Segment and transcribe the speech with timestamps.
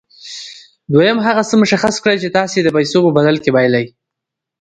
[0.93, 3.85] دويم هغه څه مشخص کړئ چې تاسې يې د پیسو په بدل کې بايلئ.